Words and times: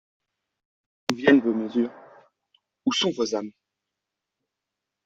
D’où 1.09 1.15
viennent 1.15 1.41
vos 1.41 1.53
mesures? 1.53 1.91
Où 2.87 2.91
sont 2.91 3.11
vos 3.11 3.35
âmes? 3.35 3.51